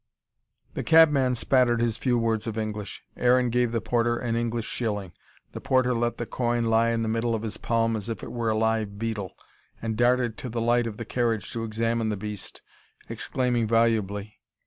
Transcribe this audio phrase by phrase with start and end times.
[0.73, 3.03] The cabman spattered his few words of English.
[3.15, 5.11] Aaron gave the porter an English shilling.
[5.51, 8.31] The porter let the coin lie in the middle of his palm, as if it
[8.31, 9.35] were a live beetle,
[9.79, 12.63] and darted to the light of the carriage to examine the beast,
[13.09, 14.39] exclaiming volubly.